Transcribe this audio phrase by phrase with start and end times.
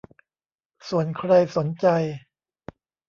[0.89, 1.87] ส่วนใครสนใจ